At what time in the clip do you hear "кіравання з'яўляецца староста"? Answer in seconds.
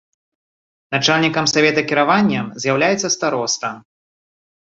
1.91-3.69